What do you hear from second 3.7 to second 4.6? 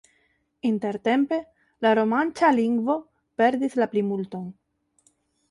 la plimulton.